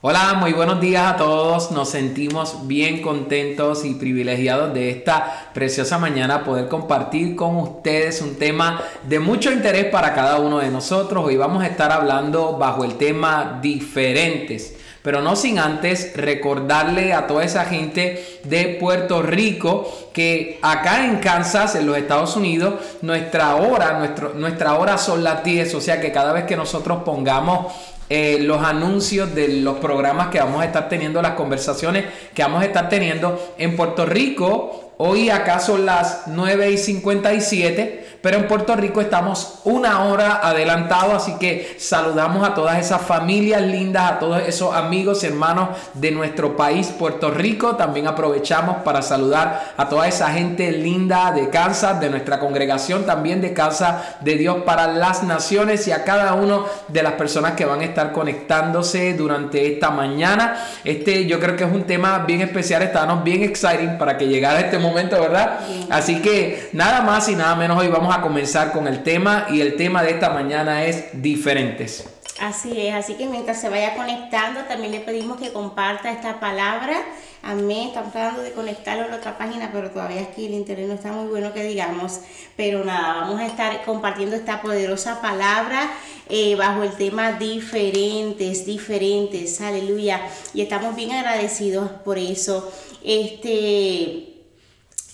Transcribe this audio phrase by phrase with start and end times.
[0.00, 1.72] Hola, muy buenos días a todos.
[1.72, 8.36] Nos sentimos bien contentos y privilegiados de esta preciosa mañana poder compartir con ustedes un
[8.36, 11.24] tema de mucho interés para cada uno de nosotros.
[11.26, 14.76] Hoy vamos a estar hablando bajo el tema diferentes.
[15.02, 21.16] Pero no sin antes recordarle a toda esa gente de Puerto Rico que acá en
[21.16, 25.74] Kansas, en los Estados Unidos, nuestra hora, nuestro, nuestra hora son las 10.
[25.74, 27.72] O sea que cada vez que nosotros pongamos
[28.08, 32.62] eh, los anuncios de los programas que vamos a estar teniendo, las conversaciones que vamos
[32.62, 34.92] a estar teniendo en Puerto Rico.
[34.96, 41.14] Hoy acá son las 9 y 57 pero en Puerto Rico estamos una hora adelantado,
[41.14, 46.56] así que saludamos a todas esas familias lindas, a todos esos amigos, hermanos de nuestro
[46.56, 47.76] país, Puerto Rico.
[47.76, 53.40] También aprovechamos para saludar a toda esa gente linda de Kansas, de nuestra congregación, también
[53.40, 57.64] de Casa de Dios para las Naciones y a cada uno de las personas que
[57.64, 60.56] van a estar conectándose durante esta mañana.
[60.84, 64.60] Este yo creo que es un tema bien especial, estábamos bien exciting para que llegara
[64.60, 65.60] este momento, ¿verdad?
[65.90, 69.60] Así que nada más y nada menos hoy vamos a comenzar con el tema y
[69.60, 72.04] el tema de esta mañana es diferentes.
[72.40, 77.02] Así es, así que mientras se vaya conectando, también le pedimos que comparta esta palabra.
[77.42, 81.10] Amén, estamos tratando de conectarlo a otra página, pero todavía aquí el internet no está
[81.10, 82.20] muy bueno que digamos.
[82.56, 85.90] Pero nada, vamos a estar compartiendo esta poderosa palabra
[86.28, 90.20] eh, bajo el tema diferentes, diferentes, aleluya.
[90.54, 92.72] Y estamos bien agradecidos por eso.
[93.02, 94.34] Este,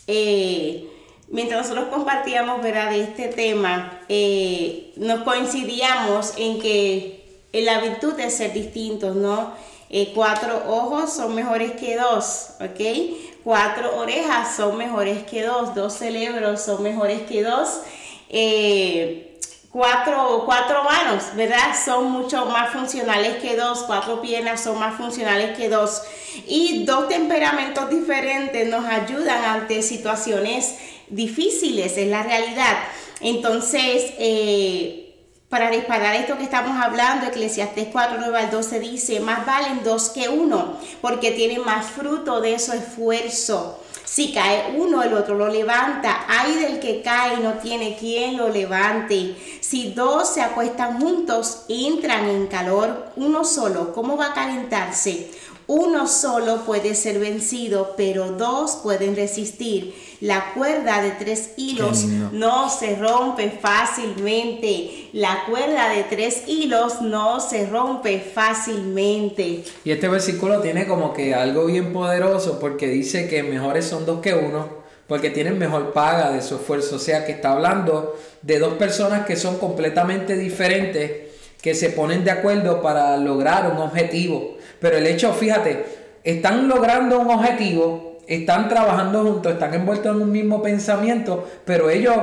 [0.07, 0.94] eh,
[1.29, 2.95] mientras nosotros compartíamos ¿verdad?
[2.95, 9.53] este tema, eh, nos coincidíamos en que en la virtud de ser distintos, ¿no?
[9.91, 13.15] Eh, cuatro ojos son mejores que dos, ¿ok?
[13.45, 17.83] Cuatro orejas son mejores que dos, dos cerebros son mejores que dos.
[18.29, 19.39] Eh,
[19.71, 21.75] cuatro, cuatro manos, ¿verdad?
[21.85, 26.03] Son mucho más funcionales que dos, cuatro piernas son más funcionales que dos.
[26.49, 30.77] Y dos temperamentos diferentes nos ayudan ante situaciones
[31.09, 32.77] difíciles, es la realidad.
[33.21, 35.05] Entonces, eh,
[35.49, 40.11] para disparar esto que estamos hablando, Eclesiastes 4, 9 al 12 dice, más valen dos
[40.11, 43.81] que uno, porque tienen más fruto de su esfuerzo.
[44.05, 46.25] Si cae uno, el otro lo levanta.
[46.29, 49.35] Hay del que cae y no tiene quien lo levante.
[49.61, 53.11] Si dos se acuestan juntos, entran en calor.
[53.17, 55.31] Uno solo, ¿cómo va a calentarse?
[55.67, 59.95] Uno solo puede ser vencido, pero dos pueden resistir.
[60.21, 65.09] La cuerda de tres hilos no se rompe fácilmente.
[65.15, 69.65] La cuerda de tres hilos no se rompe fácilmente.
[69.85, 74.21] Y este versículo tiene como que algo bien poderoso porque dice que mejores son dos
[74.21, 74.69] que uno,
[75.07, 76.97] porque tienen mejor paga de su esfuerzo.
[76.97, 81.33] O sea que está hablando de dos personas que son completamente diferentes,
[81.63, 84.54] que se ponen de acuerdo para lograr un objetivo.
[84.85, 85.83] Pero el hecho, fíjate,
[86.23, 92.15] están logrando un objetivo, están trabajando juntos, están envueltos en un mismo pensamiento, pero ellos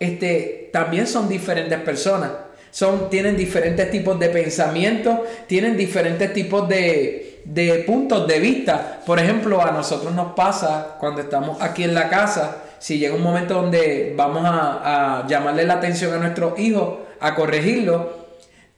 [0.00, 2.32] este, también son diferentes personas.
[2.72, 9.00] Son, tienen diferentes tipos de pensamientos, tienen diferentes tipos de, de puntos de vista.
[9.06, 13.22] Por ejemplo, a nosotros nos pasa cuando estamos aquí en la casa, si llega un
[13.22, 18.17] momento donde vamos a, a llamarle la atención a nuestros hijos, a corregirlo,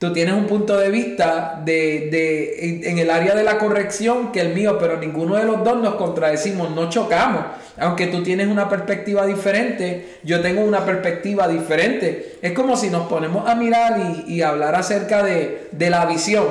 [0.01, 4.41] tú tienes un punto de vista de, de, en, el área de la corrección que
[4.41, 7.43] el mío, pero ninguno de los dos nos contradecimos, no chocamos.
[7.77, 12.39] Aunque tú tienes una perspectiva diferente, yo tengo una perspectiva diferente.
[12.41, 16.47] Es como si nos ponemos a mirar y, y hablar acerca de, de, la visión,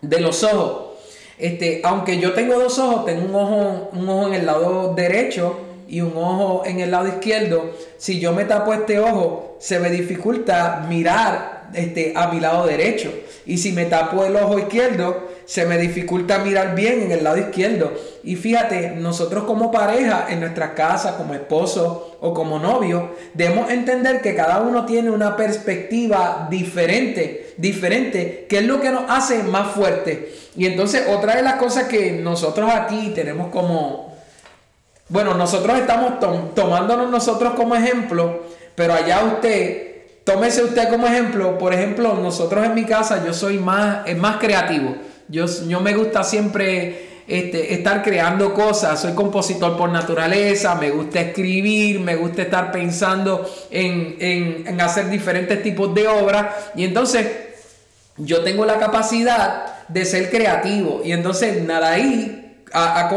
[0.00, 0.96] de los ojos.
[1.38, 5.58] Este, aunque yo tengo dos ojos, tengo un ojo, un ojo en el lado derecho
[5.86, 7.72] y un ojo en el lado izquierdo.
[7.98, 13.12] Si yo me tapo este ojo, se me dificulta mirar este, a mi lado derecho.
[13.46, 17.36] Y si me tapo el ojo izquierdo, se me dificulta mirar bien en el lado
[17.36, 17.92] izquierdo.
[18.22, 24.22] Y fíjate, nosotros como pareja, en nuestras casas, como esposo o como novio, debemos entender
[24.22, 29.72] que cada uno tiene una perspectiva diferente, diferente, que es lo que nos hace más
[29.72, 30.32] fuerte.
[30.56, 34.14] Y entonces otra de las cosas que nosotros aquí tenemos como,
[35.08, 36.14] bueno, nosotros estamos
[36.54, 38.42] tomándonos nosotros como ejemplo,
[38.74, 39.93] pero allá usted
[40.24, 44.96] tómese usted como ejemplo, por ejemplo, nosotros en mi casa yo soy más, más creativo.
[45.28, 51.20] Yo, yo me gusta siempre este, estar creando cosas, soy compositor por naturaleza, me gusta
[51.20, 57.26] escribir, me gusta estar pensando en, en, hacer diferentes tipos de obras y entonces
[58.18, 61.00] yo tengo la capacidad de ser creativo.
[61.02, 63.08] Y entonces Naraí a,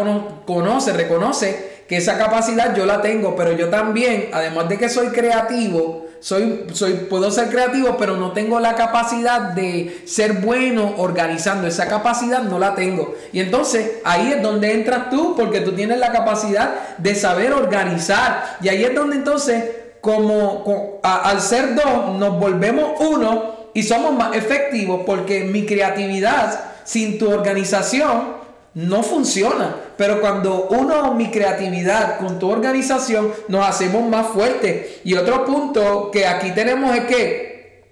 [0.46, 5.08] conoce, reconoce que esa capacidad yo la tengo, pero yo también, además de que soy
[5.08, 11.68] creativo, soy, soy, puedo ser creativo, pero no tengo la capacidad de ser bueno organizando.
[11.68, 13.16] Esa capacidad no la tengo.
[13.32, 18.58] Y entonces ahí es donde entras tú, porque tú tienes la capacidad de saber organizar.
[18.62, 19.64] Y ahí es donde entonces,
[20.02, 27.20] como, al ser dos, nos volvemos uno y somos más efectivos, porque mi creatividad sin
[27.20, 28.37] tu organización
[28.78, 29.76] no funciona.
[29.98, 35.00] Pero cuando uno, mi creatividad con tu organización, nos hacemos más fuertes.
[35.04, 37.84] Y otro punto que aquí tenemos es que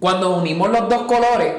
[0.00, 1.52] cuando unimos los dos colores,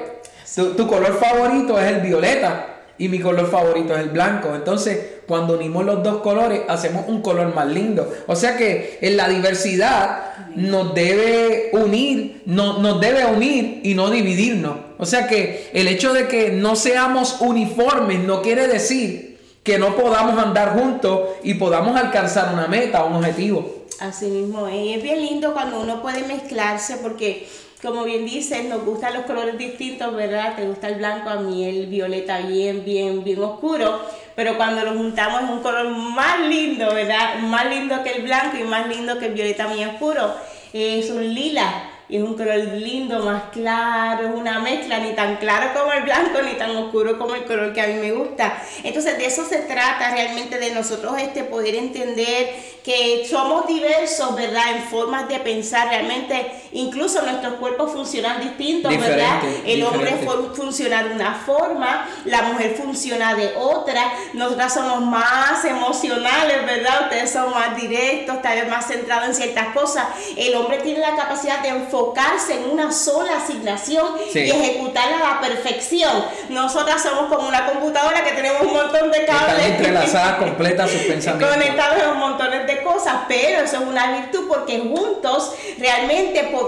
[0.75, 4.53] tu, color favorito es el violeta y mi color favorito es el blanco.
[4.53, 8.11] Entonces, cuando unimos los dos colores, hacemos un color más lindo.
[8.27, 14.09] O sea que en la diversidad nos debe unir, no, nos debe unir y no
[14.09, 14.84] dividirnos.
[14.97, 19.95] O sea que el hecho de que no seamos uniformes no quiere decir que no
[19.95, 23.85] podamos andar juntos y podamos alcanzar una meta, un objetivo.
[23.99, 27.47] Así mismo, es bien lindo cuando uno puede mezclarse porque
[27.81, 30.55] como bien dices, nos gustan los colores distintos, ¿verdad?
[30.55, 34.01] Te gusta el blanco, a mí el violeta bien, bien, bien oscuro,
[34.35, 37.39] pero cuando lo juntamos es un color más lindo, ¿verdad?
[37.39, 40.33] Más lindo que el blanco y más lindo que el violeta muy oscuro.
[40.73, 45.37] Es un lila y es un color lindo, más claro, es una mezcla, ni tan
[45.37, 48.61] claro como el blanco, ni tan oscuro como el color que a mí me gusta.
[48.83, 54.75] Entonces de eso se trata realmente de nosotros este poder entender que somos diversos, ¿verdad?
[54.75, 59.41] En formas de pensar realmente, incluso nuestros cuerpos funcionan distintos, ¿verdad?
[59.65, 60.13] El hombre
[60.53, 67.03] funciona de una forma, la mujer funciona de otra, nosotras somos más emocionales, ¿verdad?
[67.03, 70.05] Ustedes son más directos, tal vez más centrados en ciertas cosas.
[70.35, 75.41] El hombre tiene la capacidad de enfocarse en una sola asignación y ejecutarla a la
[75.41, 76.25] perfección.
[76.49, 79.55] Nosotras somos como una computadora que tenemos un montón de cables.
[79.55, 81.55] Están entrelazadas completas sus pensamientos.
[81.55, 86.64] Conectados en un montón de cosas, pero eso es una virtud porque juntos realmente podemos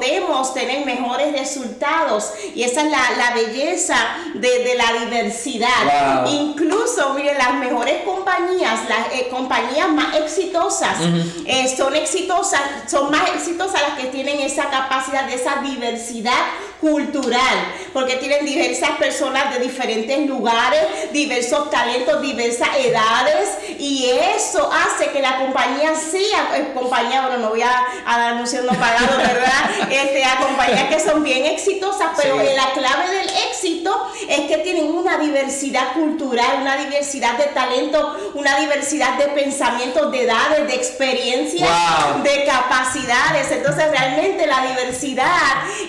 [0.53, 2.31] tener mejores resultados.
[2.55, 3.95] Y esa es la, la belleza
[4.33, 6.25] de, de, la diversidad.
[6.27, 10.97] Incluso, miren, las mejores compañías, las eh, compañías más exitosas,
[11.45, 16.45] eh, son exitosas, son más exitosas las que tienen esa capacidad de esa diversidad
[16.79, 17.57] cultural,
[17.94, 25.21] porque tienen diversas personas de diferentes lugares, diversos talentos, diversas edades, y eso hace que
[25.21, 29.88] la compañía sea eh, compañía, bueno, no voy a, dar anuncios no pagados, ¿verdad?
[29.89, 30.38] Este, a
[30.89, 36.59] que son bien exitosas, pero la clave del éxito es que tienen una diversidad cultural,
[36.61, 41.69] una diversidad de talentos, una diversidad de pensamientos, de edades, de experiencias,
[42.23, 43.51] de capacidades.
[43.51, 45.27] Entonces, realmente la diversidad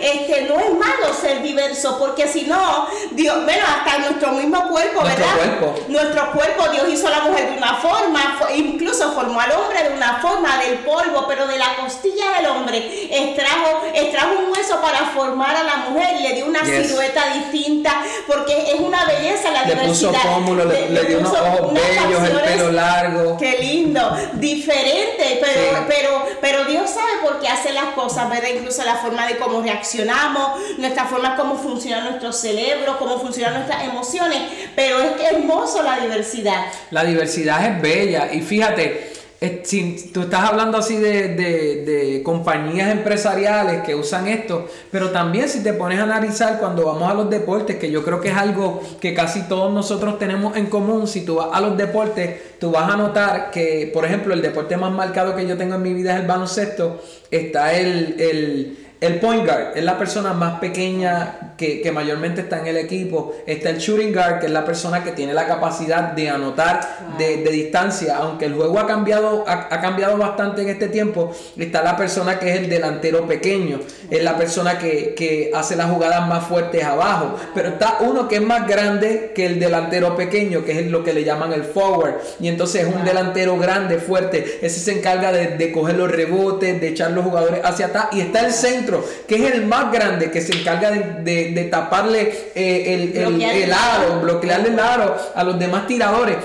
[0.00, 5.02] este, no es malo ser diverso, porque si no, Dios, bueno, hasta nuestro mismo cuerpo,
[5.02, 5.68] ¿verdad?
[5.88, 9.94] Nuestro cuerpo, Dios hizo a la mujer de una forma, incluso formó al hombre de
[9.94, 15.06] una forma, del polvo, pero de la costilla del hombre extrajo, extrajo un hueso para
[15.06, 19.62] formar a la mujer y le dio una silueta distinta, porque es una belleza la
[19.62, 20.10] le diversidad.
[20.10, 23.36] Puso pómulo, le, le, dio unos ojos bellos, el pelo largo.
[23.38, 28.48] Qué lindo, diferente, pero, pero, pero Dios sabe por qué hace las cosas, ¿verdad?
[28.54, 33.84] Incluso la forma de cómo reaccionamos, nuestra forma cómo funciona nuestro cerebro, cómo funcionan nuestras
[33.84, 34.40] emociones,
[34.76, 36.66] pero es que hermoso la diversidad.
[36.90, 39.17] La diversidad es bella y fíjate,
[39.62, 45.62] si tú estás hablando así de, de, compañías empresariales que usan esto, pero también si
[45.62, 48.82] te pones a analizar cuando vamos a los deportes, que yo creo que es algo
[49.00, 52.92] que casi todos nosotros tenemos en común, si tú vas a los deportes, tú vas
[52.92, 56.14] a notar que, por ejemplo, el deporte más marcado que yo tengo en mi vida
[56.14, 61.82] es el baloncesto, está el, el el point guard es la persona más pequeña que,
[61.82, 63.34] que, mayormente está en el equipo.
[63.46, 67.38] Está el shooting guard, que es la persona que tiene la capacidad de anotar de,
[67.38, 68.16] de, distancia.
[68.16, 72.38] Aunque el juego ha cambiado, ha, ha, cambiado bastante en este tiempo, está la persona
[72.38, 73.80] que es el delantero pequeño.
[74.10, 77.36] Es la persona que, que hace las jugadas más fuertes abajo.
[77.54, 81.12] Pero está uno que es más grande que el delantero pequeño, que es lo que
[81.12, 82.14] le llaman el forward.
[82.40, 84.60] Y entonces es un delantero grande, fuerte.
[84.62, 88.06] Ese se encarga de, de coger los rebotes, de echar los jugadores hacia atrás.
[88.12, 93.12] Y está el centro que es el más grande, que se encarga de, taparle eh,
[93.14, 96.36] el, el, aro, bloquearle el aro a los demás tiradores.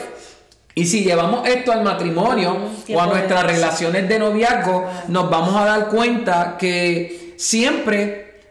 [0.75, 2.57] Y si llevamos esto al matrimonio
[2.89, 8.41] o a nuestras relaciones de noviazgo, nos vamos a dar cuenta que siempre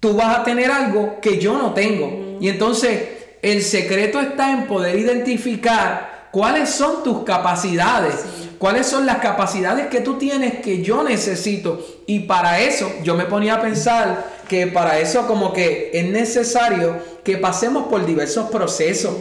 [0.00, 2.38] tú vas a tener algo que yo no tengo.
[2.40, 3.02] Y entonces
[3.42, 10.00] el secreto está en poder identificar cuáles son tus capacidades cuáles son las capacidades que
[10.00, 11.84] tú tienes que yo necesito.
[12.06, 16.96] Y para eso yo me ponía a pensar que para eso como que es necesario
[17.22, 19.14] que pasemos por diversos procesos,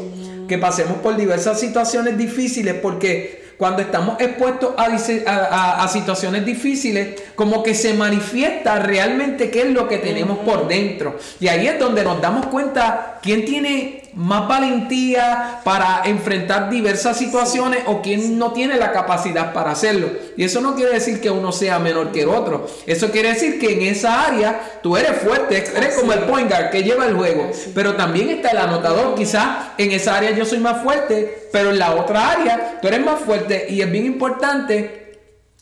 [0.48, 7.74] que pasemos por diversas situaciones difíciles, porque cuando estamos expuestos a, situaciones difíciles, como que
[7.74, 11.18] se manifiesta realmente qué es lo que tenemos por dentro.
[11.40, 17.84] Y ahí es donde nos damos cuenta quién tiene más valentía para enfrentar diversas situaciones
[17.86, 20.10] o quién no tiene la capacidad para hacerlo.
[20.36, 22.68] Y eso no quiere decir que uno sea menor que otro.
[22.88, 26.72] Eso quiere decir que en esa área tú eres fuerte, eres como el point guard
[26.72, 27.52] que lleva el juego.
[27.76, 29.14] Pero también está el anotador.
[29.14, 33.06] Quizás en esa área yo soy más fuerte, pero en la otra área tú eres
[33.06, 33.68] más fuerte.
[33.70, 35.20] Y es bien importante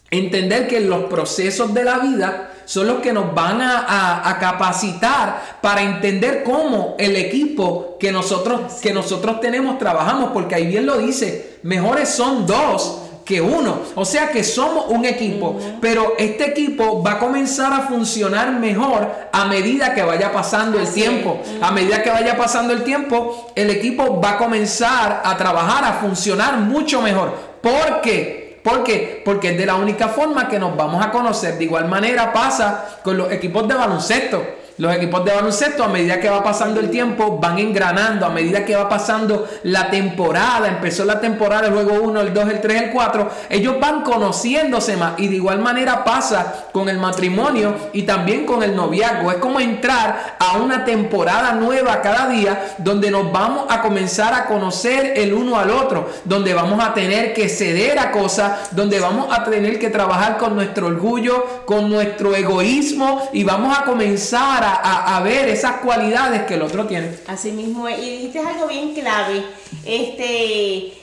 [0.09, 5.81] entender que los procesos de la vida son los que nos van a, capacitar para
[5.81, 11.59] entender cómo el equipo que nosotros, que nosotros tenemos trabajamos, porque ahí bien lo dice,
[11.63, 13.79] mejores son dos que uno.
[13.95, 19.09] O sea que somos un equipo, pero este equipo va a comenzar a funcionar mejor
[19.31, 21.41] a medida que vaya pasando el tiempo.
[21.61, 25.93] A medida que vaya pasando el tiempo, el equipo va a comenzar a trabajar, a
[25.93, 27.33] funcionar mucho mejor.
[27.61, 28.44] ¿Por qué?
[28.65, 29.21] ¿Por qué?
[29.23, 31.55] Porque es de la única forma que nos vamos a conocer.
[31.55, 34.43] De igual manera pasa con los equipos de baloncesto.
[34.77, 38.65] Los equipos de baloncesto a medida que va pasando el tiempo van engranando, a medida
[38.65, 42.81] que va pasando la temporada, empezó la temporada, el juego 1, el 2, el 3,
[42.81, 48.01] el 4, ellos van conociéndose más y de igual manera pasa con el matrimonio y
[48.03, 49.31] también con el noviazgo.
[49.31, 54.45] Es como entrar a una temporada nueva cada día donde nos vamos a comenzar a
[54.45, 59.27] conocer el uno al otro, donde vamos a tener que ceder a cosas, donde vamos
[59.31, 65.19] a tener que trabajar con nuestro orgullo, con nuestro egoísmo y vamos a comenzar a,
[65.21, 67.11] ver esas cualidades que el otro tiene.
[67.27, 69.43] Así mismo, y dijiste algo bien clave.
[69.85, 70.93] Este,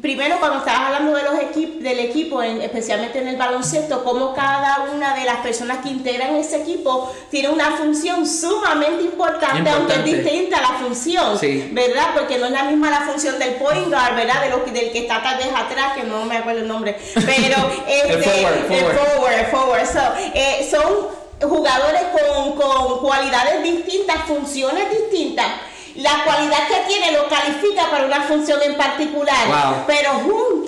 [0.00, 4.86] primero cuando estabas hablando de los equipos, del equipo, especialmente en el baloncesto, cómo cada
[4.94, 10.04] una de las personas que integran ese equipo tiene una función sumamente importante, aunque es
[10.04, 11.38] distinta la función,
[11.72, 12.10] ¿verdad?
[12.14, 14.42] Porque no es la misma la función del point guard, ¿verdad?
[14.42, 17.56] De lo, del que está tal vez atrás, que no me acuerdo el nombre, pero
[17.88, 19.86] este, el forward, forward.
[19.86, 20.00] So,
[20.34, 25.46] eh, son jugadores con, con cualidades distintas, funciones distintas
[25.96, 29.84] la cualidad que tiene lo califica para una función en particular.
[29.86, 30.61] Pero juntos,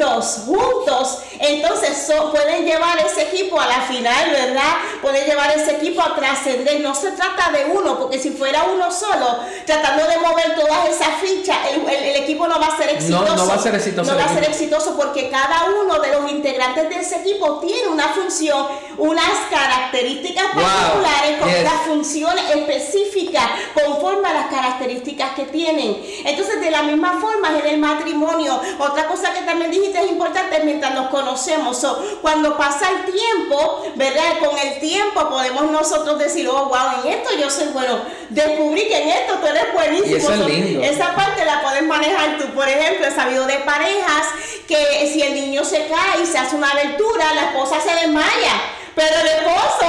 [0.46, 4.74] juntos, entonces pueden llevar ese equipo a la final, ¿verdad?
[5.02, 6.80] Pueden llevar ese equipo a trascender.
[6.80, 11.20] No se trata de uno, porque si fuera uno solo, tratando de mover todas esas
[11.20, 13.36] fichas, el, equipo no va a ser exitoso.
[13.36, 14.12] No, va a ser exitoso.
[14.12, 17.88] No va a ser exitoso porque cada uno de los integrantes de ese equipo tiene
[17.88, 18.66] una función,
[18.98, 26.02] unas características particulares, con unas funciones específicas conforme a las características que tienen.
[26.24, 30.60] Entonces, de la misma forma en el matrimonio, otra cosa que también dijiste es importante
[30.64, 31.86] mientras nos conocemos.
[32.22, 34.38] cuando pasa el tiempo, ¿verdad?
[34.40, 38.00] Con el tiempo podemos nosotros decir, oh, wow, en esto yo soy bueno.
[38.30, 40.46] Descubrí que en esto tú eres buenísimo.
[40.82, 42.46] esa parte la puedes manejar tú.
[42.54, 44.26] Por ejemplo, he sabido de parejas
[44.66, 48.52] que si el niño se cae y se hace una abertura, la esposa se desmaya
[48.94, 49.86] pero el esposo,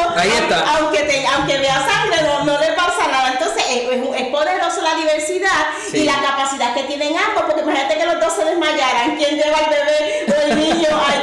[0.78, 3.34] Aunque, aunque vea sangre, no, le pasa nada.
[3.34, 8.20] Entonces es, poderoso la diversidad y la capacidad que tienen ambos, porque imagínate que los
[8.20, 9.16] dos se desmayaran.
[9.18, 11.15] ¿Quién lleva al bebé o el niño a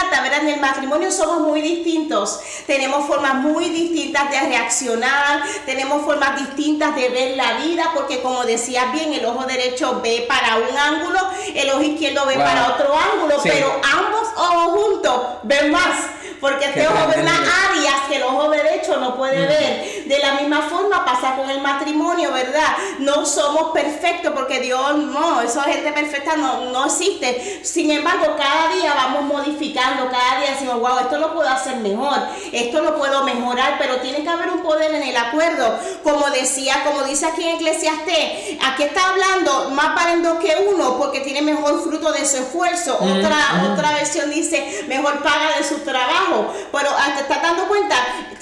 [0.00, 0.40] trata, ¿verdad?
[0.40, 6.94] En el matrimonio somos muy distintos, tenemos formas muy distintas de reaccionar, tenemos formas distintas
[6.94, 11.20] de ver la vida, porque como decías bien, el ojo derecho ve para un ángulo,
[11.54, 16.86] el ojo izquierdo ve para otro ángulo, pero ambos ojos juntos ven más porque este
[16.86, 19.48] ojo ve unas áreas que el ojo derecho no puede mm.
[19.48, 19.95] ver.
[20.06, 22.76] De la misma forma pasa con el matrimonio, ¿verdad?
[22.98, 27.60] No somos perfectos porque Dios, no, esa gente perfecta no, no existe.
[27.64, 32.18] Sin embargo, cada día vamos modificando, cada día decimos, wow, esto lo puedo hacer mejor,
[32.52, 35.78] esto lo puedo mejorar, pero tiene que haber un poder en el acuerdo.
[36.02, 40.96] Como decía, como dice aquí en Eclesiastés, aquí está hablando más para dos que uno
[40.98, 42.98] porque tiene mejor fruto de su esfuerzo.
[43.00, 43.72] Mm, otra, mm.
[43.72, 47.96] otra versión dice, mejor paga de su trabajo pero te estás dando cuenta,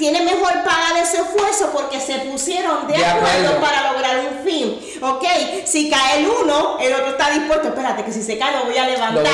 [0.04, 4.78] tiene mejor paga de su esfuerzo porque se pusieron de, acuerdo, para lograr un fin.
[5.00, 5.24] Ok,
[5.64, 8.76] si cae el uno, el otro está dispuesto, espérate, que si se cae lo voy
[8.76, 9.24] a levantar.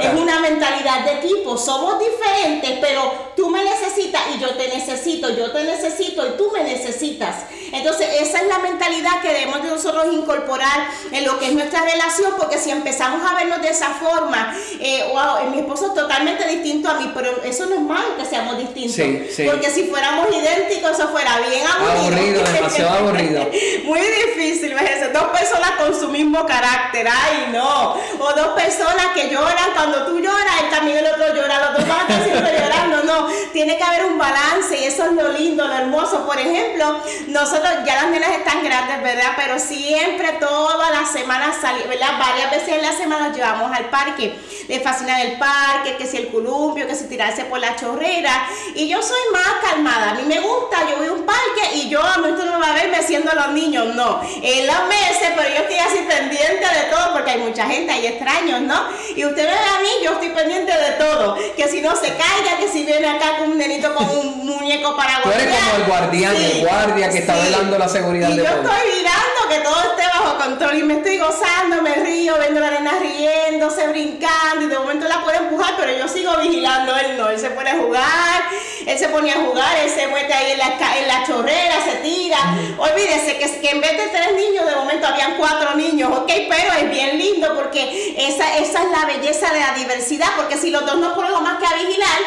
[0.00, 5.30] Es una mentalidad de equipo, somos diferentes, pero tú me necesitas y yo te necesito,
[5.30, 7.46] yo te necesito y tú me necesitas.
[7.72, 11.82] Entonces, esa es la mentalidad que debemos de nosotros incorporar en lo que es nuestra
[11.82, 16.46] relación, porque si empezamos a vernos de esa forma, eh, wow, mi esposo es totalmente
[16.46, 19.36] distinto a mí, pero eso no es malo que seamos distintos.
[19.46, 22.00] Porque si fuéramos idénticos, eso fuera bien aburrido.
[22.00, 23.50] Aburrido, demasiado aburrido.
[23.84, 24.74] Muy difícil,
[25.12, 30.18] dos personas con su mismo carácter, ay no, o dos personas que lloran, cuando tú
[30.18, 33.76] lloras, el también el otro llora, los dos van a estar siempre llorando, no, tiene
[33.76, 37.94] que haber un balance y eso es lo lindo, lo hermoso, por ejemplo, nosotros ya
[37.96, 39.32] las nenas están grandes, ¿verdad?
[39.36, 41.56] Pero siempre todas las semanas,
[41.88, 42.18] ¿verdad?
[42.18, 44.38] Varias veces en la semana nos llevamos al parque,
[44.70, 48.46] le fascina el parque, que si el columpio, que si tirarse por la chorrera,
[48.76, 51.88] y yo soy más calmada, a mí me gusta, yo voy a un parque y
[51.88, 55.32] yo a mí no me va a ver haciendo los niños, no, en los meses,
[55.34, 58.86] pero yo estoy así pendiente de todo porque hay mucha gente, hay extraños, ¿no?
[59.16, 62.56] Y usted ve a mí, yo estoy pendiente de todo, que si no se caiga,
[62.60, 65.84] que si viene acá con un nenito con un muñeco para Tú eres como el
[65.84, 69.82] guardián, el guardia que está velando la seguridad y de yo estoy mirando que todo
[69.82, 70.78] esté bajo control.
[70.78, 75.08] Y me estoy gozando, me río, viendo a la nena riéndose, brincando y de momento
[75.08, 78.42] la puede empujar, pero yo sigo vigilando, él no, él se pone a jugar,
[78.86, 81.96] él se pone a jugar, él se mete ahí en la, en la chorrera, se
[81.96, 82.38] tira.
[82.78, 86.72] Olvídese que, que en vez de tres niños, de momento habían cuatro niños, ok, pero
[86.78, 90.86] es bien lindo porque esa, esa es la belleza de la diversidad, porque si los
[90.86, 92.18] dos no ponen más que a vigilar,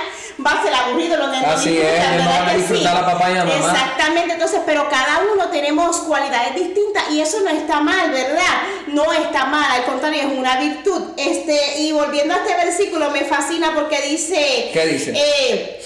[0.46, 1.48] va a ser aburrido los nenes.
[1.48, 3.72] Así es, no van a disfrutar la papá y la mamá.
[3.72, 8.62] Exactamente, entonces, pero cada uno tenemos cualidades distintas y eso no está mal, ¿verdad?
[8.88, 11.14] No está mal, al contrario, es una virtud.
[11.18, 14.70] Este, y volviendo a este versículo, me fascina porque dice.
[14.74, 15.14] ¿Qué dice?
[15.16, 15.83] Eh,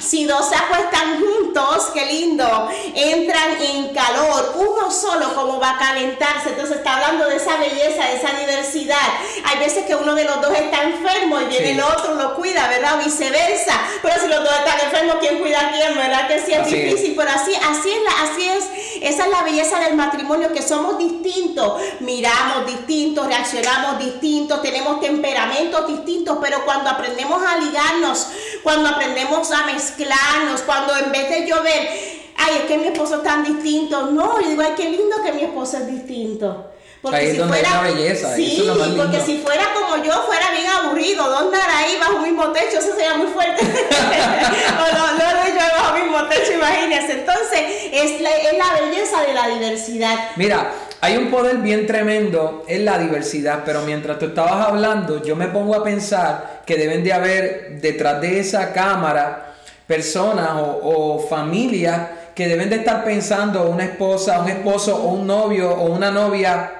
[0.00, 5.78] si dos se acuestan juntos, qué lindo, entran en calor, uno solo como va a
[5.78, 8.96] calentarse, entonces está hablando de esa belleza, de esa diversidad.
[9.44, 12.68] Hay veces que uno de los dos está enfermo y viene el otro, lo cuida,
[12.68, 12.98] ¿verdad?
[13.04, 13.80] viceversa.
[14.02, 15.94] Pero si los dos están enfermos, ¿quién cuida a quién?
[15.96, 16.28] ¿Verdad?
[16.28, 18.64] Que sí es difícil, pero así, así es, la, así es,
[19.02, 25.86] esa es la belleza del matrimonio, que somos distintos, miramos distintos, reaccionamos distintos, tenemos temperamentos
[25.86, 28.26] distintos, pero cuando aprendemos a ligarnos,
[28.62, 31.88] cuando aprendemos a mezclar, mezclarnos, cuando en vez de yo ver,
[32.36, 35.32] ay, es que mi esposo es tan distinto, no, yo digo, ay, qué lindo que
[35.32, 36.72] mi esposo es distinto.
[37.00, 41.70] Porque si fuera, belleza, sí, porque si fuera como yo, fuera bien aburrido, ¿dónde andar
[41.70, 42.78] ahí bajo un mismo techo?
[42.78, 43.64] Eso sería muy fuerte.
[43.64, 47.12] o no, no, yo bajo un mismo techo, imagínense.
[47.12, 47.60] Entonces,
[47.92, 50.30] es la, es la belleza de la diversidad.
[50.34, 55.36] Mira, hay un poder bien tremendo en la diversidad, pero mientras tú estabas hablando, yo
[55.36, 59.54] me pongo a pensar que deben de haber detrás de esa cámara
[59.86, 62.00] personas o, familias
[62.34, 66.72] que deben de estar pensando, una esposa, un esposo o un novio o una novia,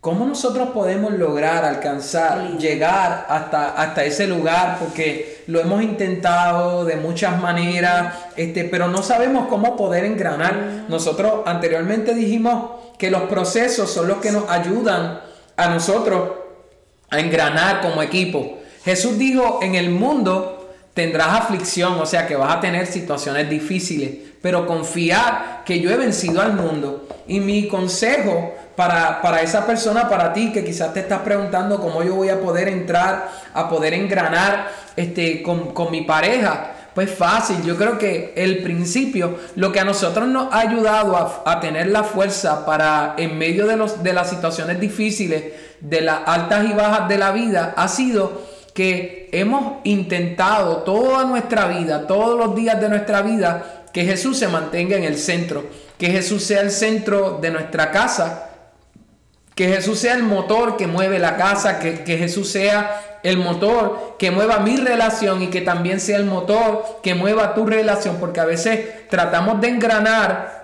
[0.00, 4.78] ¿cómo nosotros podemos lograr alcanzar, llegar hasta, hasta ese lugar?
[4.80, 10.86] Porque lo hemos intentado de muchas maneras, este, pero no sabemos cómo poder engranar.
[10.88, 15.22] Nosotros anteriormente dijimos que los procesos son los que nos ayudan
[15.56, 16.32] a nosotros
[17.08, 18.58] a engranar como equipo.
[18.84, 24.10] Jesús dijo, en el mundo tendrás aflicción, o sea que vas a tener situaciones difíciles,
[24.42, 27.08] pero confiar que yo he vencido al mundo.
[27.26, 32.02] Y mi consejo para, para, esa persona, para ti, que quizás te estás preguntando cómo
[32.02, 37.62] yo voy a poder entrar, a poder engranar este, con, con mi pareja, pues fácil,
[37.62, 41.86] yo creo que el principio, lo que a nosotros nos ha ayudado a, a, tener
[41.86, 45.44] la fuerza para en medio de, los, de las situaciones difíciles,
[45.80, 48.42] de las altas y bajas de la vida, ha sido
[48.74, 54.48] que hemos intentado toda nuestra vida, todos los días de nuestra vida, que Jesús se
[54.48, 55.64] mantenga en el centro,
[55.98, 58.50] que Jesús sea el centro de nuestra casa,
[59.54, 64.16] que Jesús sea el motor que mueve la casa, que, que Jesús sea el motor
[64.18, 68.40] que mueva mi relación y que también sea el motor que mueva tu relación, porque
[68.40, 70.60] a veces tratamos de engranar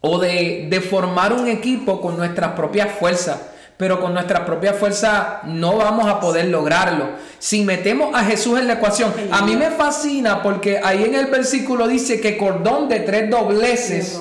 [0.00, 3.38] o de, de formar un equipo con nuestras propias fuerzas
[3.76, 7.08] pero con nuestra propia fuerza no vamos a poder lograrlo.
[7.38, 11.26] Si metemos a Jesús en la ecuación, a mí me fascina porque ahí en el
[11.26, 14.20] versículo dice que cordón de tres dobleces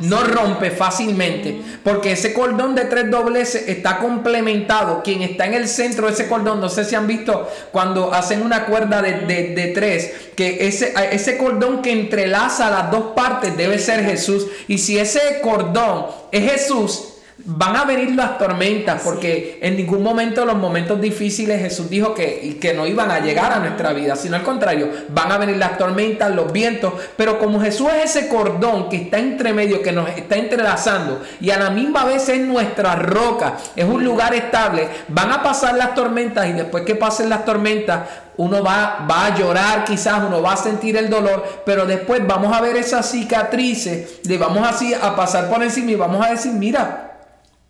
[0.00, 5.02] no rompe fácilmente, porque ese cordón de tres dobleces está complementado.
[5.02, 8.42] Quien está en el centro de ese cordón, no sé si han visto cuando hacen
[8.42, 9.20] una cuerda de,
[9.54, 14.46] de tres, que ese, ese cordón que entrelaza las dos partes debe ser Jesús.
[14.68, 17.13] Y si ese cordón es Jesús,
[17.46, 22.58] Van a venir las tormentas porque en ningún momento los momentos difíciles Jesús dijo que,
[22.60, 25.76] que no iban a llegar a nuestra vida, sino al contrario, van a venir las
[25.76, 30.08] tormentas, los vientos, pero como Jesús es ese cordón que está entre medio, que nos
[30.10, 35.32] está entrelazando y a la misma vez es nuestra roca, es un lugar estable, van
[35.32, 38.02] a pasar las tormentas y después que pasen las tormentas,
[38.36, 42.56] uno va, va, a llorar, quizás uno va a sentir el dolor, pero después vamos
[42.56, 46.52] a ver esas cicatrices, le vamos así a pasar por encima y vamos a decir,
[46.52, 47.13] mira,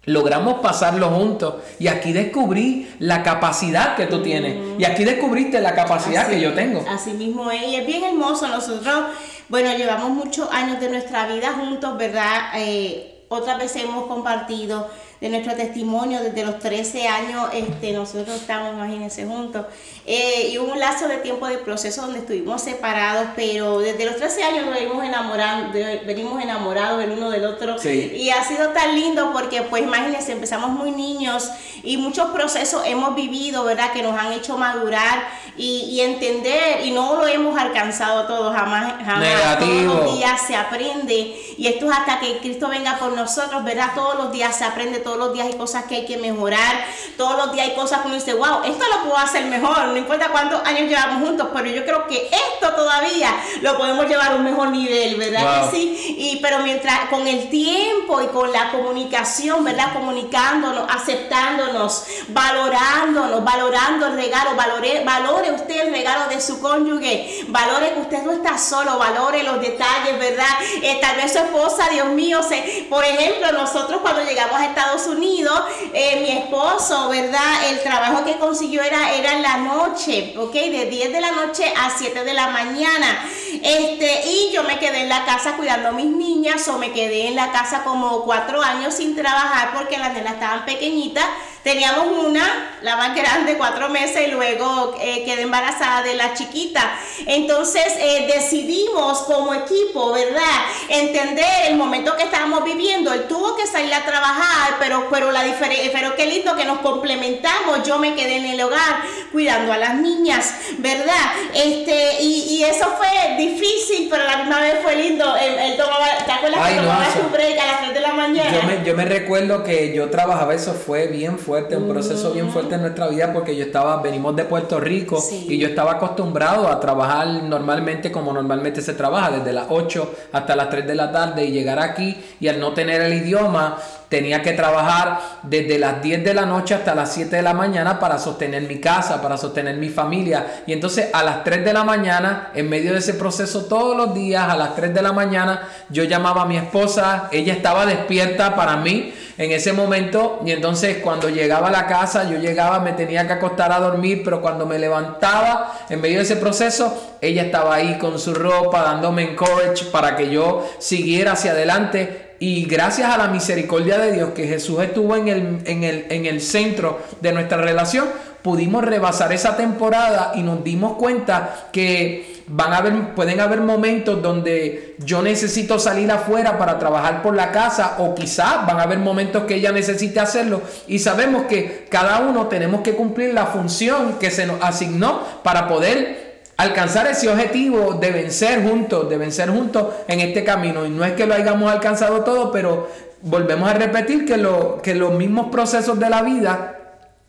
[0.07, 5.75] Logramos pasarlo juntos y aquí descubrí la capacidad que tú tienes y aquí descubriste la
[5.75, 6.85] capacidad que yo tengo.
[6.89, 8.49] Así mismo es y es bien hermoso.
[8.49, 9.05] Nosotros,
[9.49, 12.51] bueno, llevamos muchos años de nuestra vida juntos, ¿verdad?
[12.57, 14.89] Eh, otras veces hemos compartido
[15.25, 19.65] de nuestro testimonio, desde los 13 años este, nosotros estamos, imagínense, juntos.
[20.05, 24.17] Eh, y hubo un lazo de tiempo de proceso donde estuvimos separados, pero desde los
[24.17, 27.77] 13 años nos venimos enamorados, venimos enamorados el uno del otro.
[27.83, 31.49] Y ha sido tan lindo porque, pues imagínense, empezamos muy niños
[31.83, 33.95] y muchos procesos hemos vivido, ¿verdad?
[33.95, 39.03] Que nos han hecho madurar y, y entender, y no lo hemos alcanzado todo, jamás,
[39.03, 39.59] jamás.
[39.59, 43.93] Todos los días se aprende y esto es hasta que Cristo venga por nosotros, ¿verdad?
[43.95, 46.85] Todos los días se aprende, todos los días hay cosas que hay que mejorar,
[47.17, 49.97] todos los días hay cosas que uno dice, wow, esto lo puedo hacer mejor, no
[49.97, 53.31] importa cuántos años llevamos juntos, pero yo creo que esto todavía
[53.63, 55.71] lo podemos llevar a un mejor nivel, ¿verdad?
[55.71, 59.93] Que sí, y, pero mientras con el tiempo y con la comunicación, ¿verdad?
[59.93, 67.95] Comunicándonos, aceptándonos, valorándonos, valorando el regalo, valore, valore usted el regalo de su cónyuge, valore
[67.95, 70.47] que usted no está solo, valore los detalles, ¿verdad?
[70.83, 75.07] Eh, tal vez su esposa, Dios mío, se, por ejemplo, nosotros cuando llegamos a Estados
[75.07, 75.61] Unidos,
[75.93, 77.71] eh, mi esposo, ¿verdad?
[77.71, 80.53] El trabajo que consiguió era, era en la noche, ¿ok?
[80.53, 83.29] De 10 de la noche a 7 de la mañana.
[83.63, 87.29] Este, y yo me quedé en la casa cuidando a mis niñas o me quedé
[87.29, 91.25] en la casa como cuatro años sin trabajar porque las nenas estaban pequeñitas
[91.65, 96.83] Teníamos una, la más grande, cuatro meses, y luego eh, quedé embarazada de la chiquita.
[97.27, 100.43] Entonces eh, decidimos como equipo, ¿verdad?
[100.91, 103.15] Entender el momento que estábamos viviendo.
[103.15, 105.43] Él tuvo que salir a trabajar, pero, pero, la
[105.91, 107.83] pero qué lindo que nos complementamos.
[107.83, 111.33] Yo me quedé en el hogar cuidando a las niñas, ¿verdad?
[111.55, 115.35] Este, y, y eso fue difícil, pero la misma vez fue lindo.
[115.37, 118.51] Él, tomaba, ¿te acuerdas que tomaba su break a las 3 de la mañana?
[118.61, 122.51] Yo me, yo me recuerdo que yo trabajaba, eso fue bien fuerte un proceso bien
[122.51, 126.69] fuerte en nuestra vida porque yo estaba, venimos de Puerto Rico y yo estaba acostumbrado
[126.69, 131.13] a trabajar normalmente como normalmente se trabaja, desde las 8 hasta las 3 de la
[131.13, 133.79] tarde y llegar aquí y al no tener el idioma
[134.15, 137.99] tenía que trabajar desde las 10 de la noche hasta las 7 de la mañana
[137.99, 140.63] para sostener mi casa, para sostener mi familia.
[140.69, 144.15] Y entonces a las 3 de la mañana, en medio de ese proceso, todos los
[144.15, 148.55] días, a las 3 de la mañana, yo llamaba a mi esposa, ella estaba despierta
[148.55, 150.41] para mí en ese momento.
[150.47, 154.23] Y entonces cuando llegaba a la casa, yo llegaba, me tenía que acostar a dormir,
[154.25, 158.81] pero cuando me levantaba, en medio de ese proceso, ella estaba ahí con su ropa,
[158.83, 164.31] dándome encourage para que yo siguiera hacia adelante y gracias a la misericordia de Dios
[164.31, 168.09] que Jesús estuvo en el, en el, en el centro de nuestra relación,
[168.43, 174.21] pudimos rebasar esa temporada y nos dimos cuenta que van a haber, pueden haber momentos
[174.23, 178.99] donde yo necesito salir afuera para trabajar por la casa o quizás van a haber
[178.99, 180.61] momentos que ella necesite hacerlo.
[180.87, 185.67] Y sabemos que cada uno tenemos que cumplir la función que se nos asignó para
[185.67, 186.24] poder
[186.57, 190.87] alcanzar ese objetivo de vencer juntos, de vencer juntos en este camino.
[190.87, 192.89] Y no es que lo hayamos alcanzado todo, pero
[193.23, 196.74] volvemos a repetir que, lo, que los mismos procesos de la vida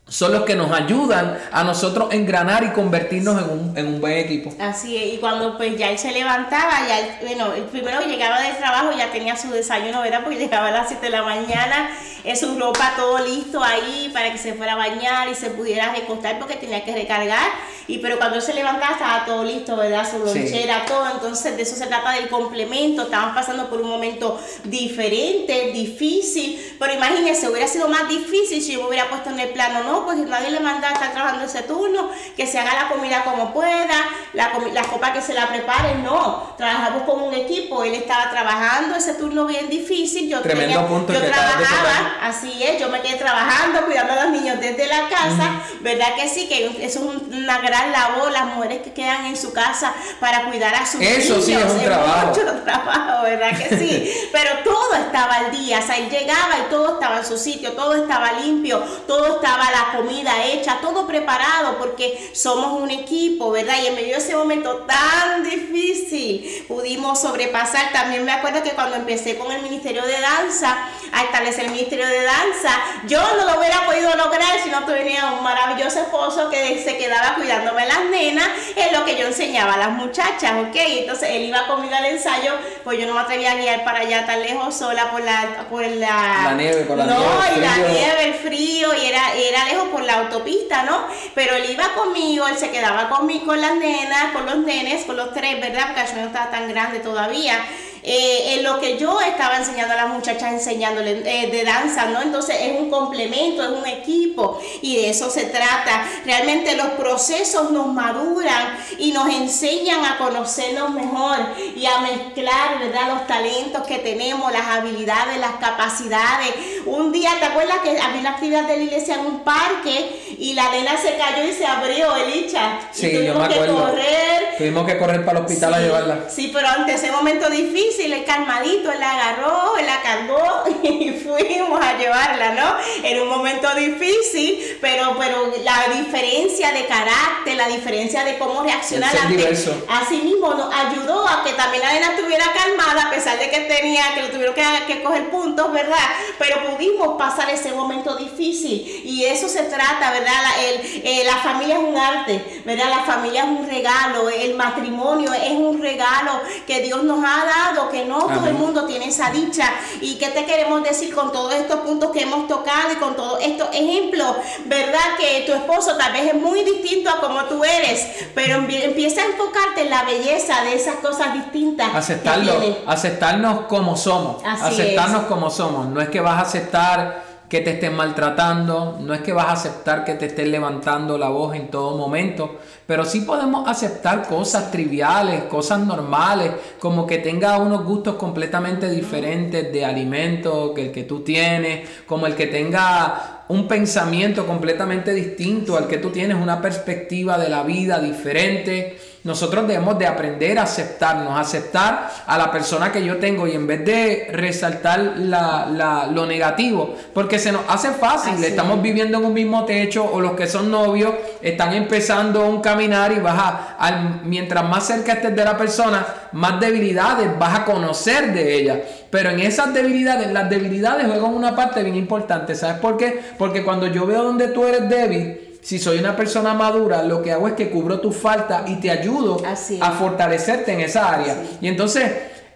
[0.07, 4.17] son los que nos ayudan a nosotros engranar y convertirnos en un, en un buen
[4.17, 4.53] equipo.
[4.59, 8.39] Así es, y cuando pues ya él se levantaba, ya él, bueno, el primero llegaba
[8.39, 10.21] del trabajo, ya tenía su desayuno, ¿verdad?
[10.23, 11.89] Porque llegaba a las 7 de la mañana,
[12.23, 15.93] en su ropa todo listo ahí para que se fuera a bañar y se pudiera
[15.93, 17.51] recostar porque tenía que recargar.
[17.87, 20.09] Y pero cuando él se levantaba estaba todo listo, ¿verdad?
[20.09, 21.07] Su lonchera, todo.
[21.11, 23.03] Entonces de eso se trata del complemento.
[23.03, 26.59] Estábamos pasando por un momento diferente, difícil.
[26.79, 29.94] Pero imagínense, hubiera sido más difícil si yo me hubiera puesto en el plano, no,
[30.03, 33.53] pues nadie le manda a estar trabajando ese turno, que se haga la comida como
[33.53, 38.29] pueda, la, la copa que se la prepare, no, trabajamos como un equipo, él estaba
[38.31, 43.15] trabajando ese turno bien difícil, yo, Tremendo punto yo trabajaba, así es, yo me quedé
[43.15, 46.47] trabajando, cuidando a los niños desde la casa, ¿verdad que sí?
[46.47, 50.75] Que eso es una gran labor, las mujeres que quedan en su casa para cuidar
[50.75, 52.27] a sus eso sí es un trabajo.
[52.27, 54.11] mucho trabajo, ¿verdad que sí?
[54.31, 57.73] Pero todo estaba al día, o sea, él llegaba y todo estaba en su sitio,
[57.73, 63.75] todo estaba limpio, todo estaba la comida hecha, todo preparado, porque somos un equipo, ¿verdad?
[63.81, 67.91] Y en medio de ese momento tan difícil pudimos sobrepasar.
[67.91, 70.77] También me acuerdo que cuando empecé con el Ministerio de Danza,
[71.11, 72.71] a establecer el Ministerio de Danza,
[73.07, 77.35] yo no lo hubiera podido lograr si no tuviera un maravilloso esposo que se quedaba
[77.35, 80.75] cuidándome las nenas en lo que yo enseñaba a las muchachas, ¿ok?
[80.75, 84.25] Entonces él iba conmigo al ensayo, pues yo no me atrevía a guiar para allá
[84.25, 85.65] tan lejos sola por la...
[85.69, 87.23] Por la, nieve, por la no,
[87.55, 91.05] y la nieve, el frío, y era, era lejos por la autopista, ¿no?
[91.33, 95.15] Pero él iba conmigo, él se quedaba conmigo, con las nenas, con los nenes, con
[95.15, 95.87] los tres, ¿verdad?
[95.87, 97.59] Porque yo no estaba tan grande todavía.
[98.07, 102.21] Eh, en lo que yo estaba enseñando a las muchachas, enseñándole eh, de danza, ¿no?
[102.21, 106.07] Entonces es un complemento, es un equipo y de eso se trata.
[106.23, 111.37] Realmente los procesos nos maduran y nos enseñan a conocernos mejor
[111.75, 113.07] y a mezclar, ¿verdad?
[113.09, 116.53] Los talentos que tenemos, las habilidades, las capacidades.
[116.85, 120.53] Un día, ¿te acuerdas que había una actividad de la iglesia en un parque y
[120.53, 122.81] la nena se cayó y se abrió, Elicha?
[122.91, 123.75] Sí, y tuvimos yo me acuerdo.
[123.75, 124.57] que correr.
[124.59, 126.29] Tuvimos que correr para el hospital a llevarla.
[126.29, 131.11] Sí, pero ante ese momento difícil, el calmadito, él la agarró, él la cargó y
[131.11, 132.75] fuimos a llevarla, ¿no?
[133.03, 139.15] En un momento difícil, pero, pero la diferencia de carácter, la diferencia de cómo reaccionar
[139.17, 139.85] ante diverso.
[139.89, 143.59] así mismo nos ayudó a que también la nena estuviera calmada, a pesar de que
[143.61, 145.95] tenía, que le tuvieron que, que coger puntos, ¿verdad?
[146.37, 150.33] Pero pudimos pasar ese momento difícil y eso se trata, ¿verdad?
[150.43, 152.89] La, el- eh, la familia es un arte, ¿verdad?
[152.89, 157.84] La familia es un regalo, el matrimonio es un regalo que Dios nos ha dado,
[157.89, 159.71] que no todo el mundo tiene esa dicha.
[160.01, 163.39] ¿Y qué te queremos decir con todos estos puntos que hemos tocado y con todos
[163.41, 164.35] estos ejemplos?
[164.65, 165.17] ¿Verdad?
[165.19, 169.21] Que tu esposo tal vez es muy distinto a como tú eres, pero empie- empieza
[169.21, 171.93] a enfocarte en la belleza de esas cosas distintas.
[171.93, 172.53] Aceptarlo,
[172.87, 174.37] aceptarnos como somos.
[174.45, 175.27] Así aceptarnos es.
[175.27, 175.87] como somos.
[175.87, 177.24] No es que vas a aceptar
[177.55, 181.29] que te estén maltratando, no es que vas a aceptar que te estén levantando la
[181.29, 187.57] voz en todo momento, pero sí podemos aceptar cosas triviales, cosas normales, como que tenga
[187.59, 193.45] unos gustos completamente diferentes de alimento que el que tú tienes, como el que tenga
[193.47, 198.97] un pensamiento completamente distinto al que tú tienes, una perspectiva de la vida diferente.
[199.25, 203.65] Nosotros debemos de aprender a aceptarnos, aceptar a la persona que yo tengo y en
[203.65, 208.83] vez de resaltar la- la- lo negativo, porque se nos hace fácil, Así estamos es.
[208.83, 211.11] viviendo en un mismo techo o los que son novios
[211.41, 216.05] están empezando un caminar y vas a, al- mientras más cerca estés de la persona,
[216.33, 218.79] más debilidades vas a conocer de ella.
[219.09, 223.19] Pero en esas debilidades, las debilidades juegan una parte bien importante, ¿sabes por qué?
[223.39, 227.31] Porque cuando yo veo donde tú eres débil, si soy una persona madura, lo que
[227.31, 231.41] hago es que cubro tus faltas y te ayudo Así a fortalecerte en esa área.
[231.59, 232.11] Y entonces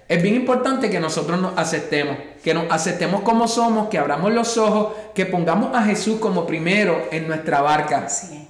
[0.08, 4.60] es bien importante que nosotros nos aceptemos, que nos aceptemos como somos, que abramos los
[4.60, 8.04] ojos, que pongamos a Jesús como primero en nuestra barca.
[8.06, 8.48] Así.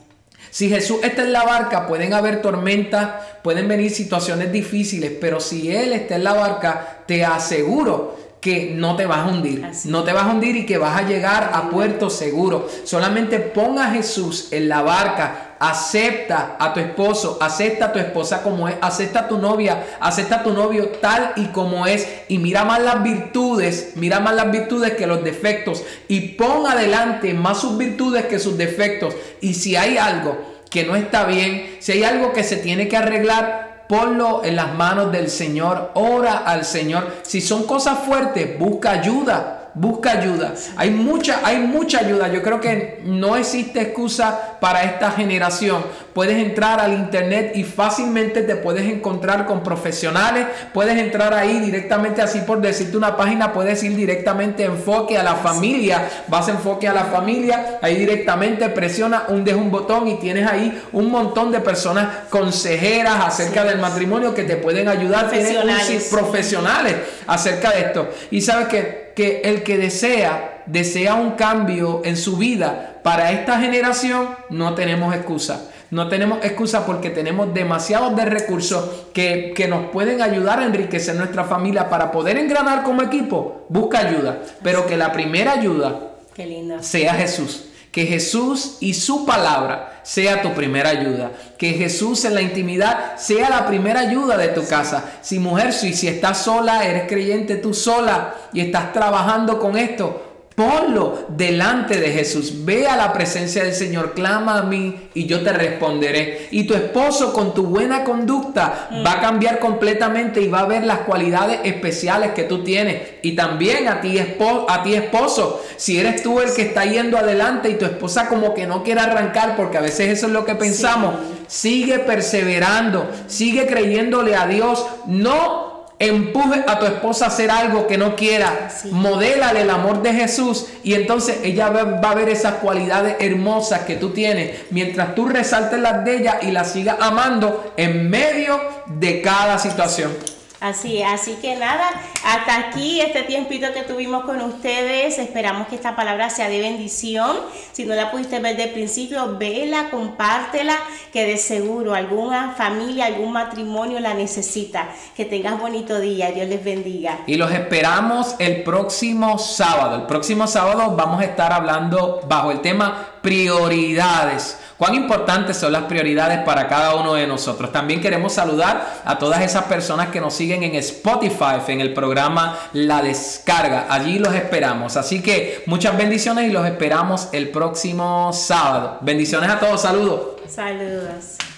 [0.50, 5.74] Si Jesús está en la barca, pueden haber tormentas, pueden venir situaciones difíciles, pero si
[5.74, 9.66] Él está en la barca, te aseguro que no te vas a hundir.
[9.66, 9.90] Así.
[9.90, 12.68] No te vas a hundir y que vas a llegar a puerto seguro.
[12.84, 15.56] Solamente pon a Jesús en la barca.
[15.60, 20.38] Acepta a tu esposo, acepta a tu esposa como es, acepta a tu novia, acepta
[20.38, 24.50] a tu novio tal y como es y mira más las virtudes, mira más las
[24.54, 29.14] virtudes que los defectos y pon adelante más sus virtudes que sus defectos.
[29.42, 30.38] Y si hay algo
[30.70, 34.76] que no está bien, si hay algo que se tiene que arreglar, ponlo en las
[34.76, 37.12] manos del Señor, ora al Señor.
[37.24, 39.59] Si son cosas fuertes, busca ayuda.
[39.80, 40.54] Busca ayuda.
[40.76, 42.28] Hay mucha, hay mucha ayuda.
[42.28, 45.82] Yo creo que no existe excusa para esta generación.
[46.14, 50.48] Puedes entrar al internet y fácilmente te puedes encontrar con profesionales.
[50.74, 55.36] Puedes entrar ahí directamente, así por decirte una página, puedes ir directamente enfoque a la
[55.36, 56.10] familia.
[56.28, 60.46] Vas a enfoque a la familia, ahí directamente presiona un deja un botón y tienes
[60.46, 63.70] ahí un montón de personas consejeras acerca Sí.
[63.70, 65.24] del matrimonio que te pueden ayudar.
[65.26, 65.84] Un Profesionales.
[66.04, 66.96] si- profesionales
[67.28, 68.10] acerca de esto.
[68.32, 73.60] Y sabes que, que el que desea, desea un cambio en su vida para esta
[73.60, 75.70] generación, no tenemos excusa.
[75.92, 81.16] No tenemos excusa porque tenemos demasiados de recursos que, que nos pueden ayudar a enriquecer
[81.16, 83.66] nuestra familia para poder engranar como equipo.
[83.68, 86.00] Busca ayuda, pero que la primera ayuda
[86.34, 87.66] Qué sea Jesús.
[87.92, 91.32] Que Jesús y su palabra sea tu primera ayuda.
[91.58, 95.06] Que Jesús en la intimidad sea la primera ayuda de tu casa.
[95.22, 100.29] Si mujer, si, si estás sola, eres creyente tú sola y estás trabajando con esto,
[100.60, 102.66] ponlo delante de Jesús.
[102.66, 106.50] Ve a la presencia del Señor, clama a mí y yo te responderé.
[106.52, 110.84] Y tu esposo con tu buena conducta va a cambiar completamente y va a ver
[110.84, 113.02] las cualidades especiales que tú tienes.
[113.22, 117.18] Y también a ti, esposo, a ti esposo, si eres tú el que está yendo
[117.18, 120.44] adelante y tu esposa como que no quiere arrancar, porque a veces eso es lo
[120.44, 121.16] que pensamos,
[121.48, 125.69] sigue perseverando, sigue creyéndole a Dios, no
[126.00, 128.90] empuje a tu esposa a hacer algo que no quiera, Sí.
[128.92, 133.96] modélale el amor de Jesús y entonces ella va, a ver esas cualidades hermosas que
[133.96, 139.22] tú tienes mientras tú resaltes las de ella y las sigas amando en medio de
[139.22, 140.39] cada situación.
[140.62, 141.90] Así, así que nada,
[142.26, 145.18] hasta aquí este tiempito que tuvimos con ustedes.
[145.18, 147.38] Esperamos que esta palabra sea de bendición.
[147.72, 150.76] Si no la pudiste ver de principio, vela, compártela,
[151.14, 154.90] que de seguro alguna familia, algún matrimonio la necesita.
[155.16, 157.20] Que tengas bonito día, Dios les bendiga.
[157.26, 159.96] Y los esperamos el próximo sábado.
[159.96, 164.58] El próximo sábado vamos a estar hablando bajo el tema prioridades.
[164.78, 167.72] cuán importantes son las prioridades para cada uno de nosotros.
[167.72, 172.58] También queremos saludar a todas esas personas que nos siguen en Spotify, en el programa
[172.72, 173.88] La Descarga.
[173.90, 174.96] Allí los esperamos.
[174.96, 179.00] Así que muchas bendiciones y los esperamos el próximo sábado.
[179.02, 179.82] Bendiciones a todos.
[179.82, 180.22] Saludos.
[180.48, 181.49] Saludos.